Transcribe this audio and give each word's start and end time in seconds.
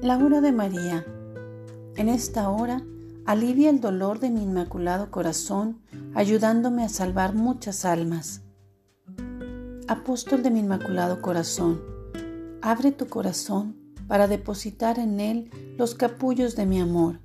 La 0.00 0.16
hora 0.16 0.40
de 0.40 0.52
María. 0.52 1.04
En 1.96 2.08
esta 2.08 2.50
hora 2.50 2.84
alivia 3.26 3.68
el 3.68 3.80
dolor 3.80 4.20
de 4.20 4.30
mi 4.30 4.44
inmaculado 4.44 5.10
corazón, 5.10 5.80
ayudándome 6.14 6.84
a 6.84 6.88
salvar 6.88 7.34
muchas 7.34 7.84
almas. 7.84 8.42
Apóstol 9.88 10.44
de 10.44 10.52
mi 10.52 10.60
inmaculado 10.60 11.20
corazón, 11.20 11.82
abre 12.62 12.92
tu 12.92 13.08
corazón 13.08 13.76
para 14.06 14.28
depositar 14.28 15.00
en 15.00 15.18
él 15.18 15.50
los 15.76 15.96
capullos 15.96 16.54
de 16.54 16.66
mi 16.66 16.78
amor. 16.78 17.18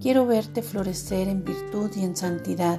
Quiero 0.00 0.24
verte 0.24 0.62
florecer 0.62 1.26
en 1.26 1.42
virtud 1.42 1.90
y 1.96 2.04
en 2.04 2.14
santidad. 2.14 2.78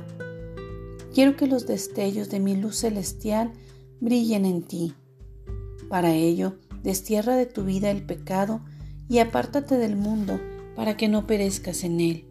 Quiero 1.14 1.36
que 1.36 1.48
los 1.48 1.68
destellos 1.68 2.30
de 2.30 2.40
mi 2.40 2.56
luz 2.56 2.78
celestial 2.78 3.52
brillen 4.00 4.46
en 4.46 4.62
ti. 4.64 4.94
Para 5.90 6.14
ello, 6.14 6.56
destierra 6.84 7.36
de 7.36 7.48
tu 7.48 7.66
vida 7.66 7.92
el 7.92 8.06
pecado 8.06 8.62
y 9.10 9.20
apártate 9.20 9.78
del 9.78 9.98
mundo 9.98 10.40
para 10.76 10.96
que 10.96 11.10
no 11.10 11.28
perezcas 11.28 11.84
en 11.84 12.00
él. 12.00 12.26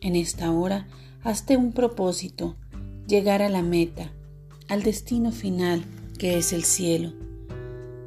En 0.00 0.16
esta 0.16 0.50
hora, 0.50 0.88
hazte 1.22 1.56
un 1.56 1.72
propósito, 1.72 2.56
llegar 3.06 3.42
a 3.42 3.48
la 3.48 3.62
meta, 3.62 4.10
al 4.68 4.82
destino 4.82 5.30
final, 5.30 5.84
que 6.18 6.38
es 6.38 6.52
el 6.52 6.64
cielo. 6.64 7.12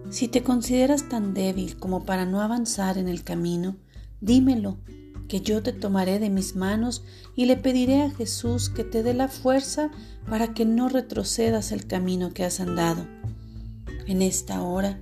Si 0.09 0.27
te 0.27 0.44
consideras 0.44 1.08
tan 1.08 1.34
débil 1.34 1.77
como 1.77 2.04
para 2.04 2.26
no 2.26 2.41
avanzar 2.41 2.98
en 2.98 3.08
el 3.08 3.23
camino, 3.23 3.77
dímelo, 4.20 4.77
que 5.27 5.41
yo 5.41 5.63
te 5.63 5.73
tomaré 5.73 6.20
de 6.20 6.30
mis 6.30 6.55
manos 6.55 7.04
y 7.35 7.46
le 7.46 7.57
pediré 7.57 8.02
a 8.02 8.12
Jesús 8.12 8.70
que 8.70 8.84
te 8.84 9.04
dé 9.04 9.13
la 9.13 9.27
fuerza 9.27 9.91
para 10.30 10.54
que 10.54 10.65
no 10.65 10.90
retrocedas 10.90 11.71
el 11.71 11.87
camino 11.87 12.34
que 12.34 12.43
has 12.43 12.59
andado. 12.59 13.07
En 14.07 14.21
esta 14.21 14.62
hora, 14.62 14.99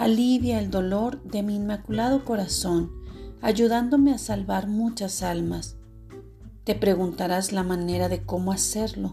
alivia 0.00 0.58
el 0.58 0.70
dolor 0.70 1.22
de 1.24 1.42
mi 1.42 1.56
inmaculado 1.56 2.24
corazón, 2.24 2.90
ayudándome 3.42 4.14
a 4.14 4.18
salvar 4.18 4.66
muchas 4.66 5.22
almas. 5.22 5.76
Te 6.64 6.74
preguntarás 6.74 7.52
la 7.52 7.64
manera 7.64 8.08
de 8.08 8.22
cómo 8.22 8.50
hacerlo, 8.50 9.12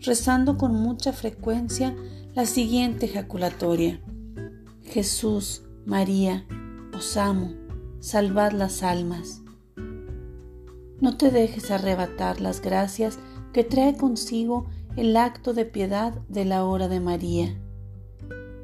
rezando 0.00 0.58
con 0.58 0.74
mucha 0.74 1.12
frecuencia 1.12 1.94
la 2.34 2.46
siguiente 2.46 3.06
ejaculatoria. 3.06 4.00
Jesús, 4.82 5.62
María, 5.86 6.44
os 6.96 7.16
amo, 7.16 7.52
salvad 8.00 8.50
las 8.50 8.82
almas. 8.82 9.42
No 11.00 11.16
te 11.16 11.30
dejes 11.30 11.70
arrebatar 11.70 12.40
las 12.40 12.60
gracias 12.60 13.20
que 13.52 13.62
trae 13.62 13.96
consigo 13.96 14.66
el 14.96 15.16
acto 15.16 15.54
de 15.54 15.64
piedad 15.64 16.12
de 16.28 16.44
la 16.44 16.64
hora 16.64 16.88
de 16.88 16.98
María 16.98 17.56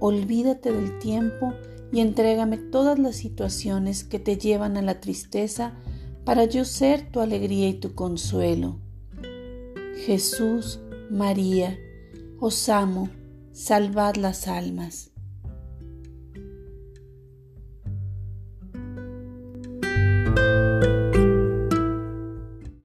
olvídate 0.01 0.73
del 0.73 0.99
tiempo 0.99 1.55
y 1.93 2.01
entrégame 2.01 2.59
todas 2.59 2.99
las 2.99 3.17
situaciones 3.17 4.05
que 4.05 4.19
te 4.19 4.37
llevan 4.37 4.77
a 4.77 4.83
la 4.83 5.01
tristeza 5.01 5.75
para 6.25 6.45
yo 6.45 6.65
ser 6.65 7.11
tu 7.11 7.21
alegría 7.21 7.69
y 7.69 7.75
tu 7.75 7.95
consuelo. 7.95 8.81
Jesús, 10.07 10.81
María, 11.11 11.79
os 12.41 12.69
amo, 12.69 13.09
salvad 13.53 14.17
las 14.17 14.49
almas. 14.49 15.14